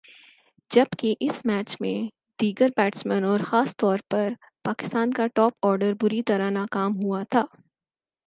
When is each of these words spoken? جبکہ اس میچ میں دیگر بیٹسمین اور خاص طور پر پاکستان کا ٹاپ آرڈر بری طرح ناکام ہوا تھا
جبکہ 0.71 1.15
اس 1.19 1.45
میچ 1.45 1.75
میں 1.79 1.95
دیگر 2.39 2.69
بیٹسمین 2.77 3.23
اور 3.23 3.39
خاص 3.45 3.75
طور 3.77 3.99
پر 4.09 4.29
پاکستان 4.63 5.13
کا 5.13 5.27
ٹاپ 5.35 5.53
آرڈر 5.61 5.93
بری 6.01 6.21
طرح 6.23 6.49
ناکام 6.49 6.95
ہوا 6.95 7.21
تھا 7.29 7.43